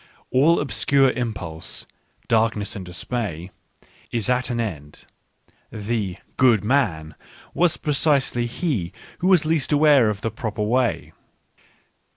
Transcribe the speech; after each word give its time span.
All 0.31 0.59
obscure 0.59 1.11
impulse 1.11 1.85
—"darkness 2.27 2.75
and 2.75 2.83
dismay 2.83 3.51
"—is 4.11 4.31
at 4.31 4.49
an 4.49 4.59
end, 4.59 5.05
the 5.71 6.17
"good 6.37 6.63
man" 6.63 7.13
was 7.63 7.77
precisely 7.77 8.47
he 8.47 8.93
who 9.19 9.27
was 9.27 9.45
least 9.45 9.71
aware 9.71 10.09
of 10.09 10.21
the 10.21 10.31
proper 10.31 10.63
way. 10.63 11.13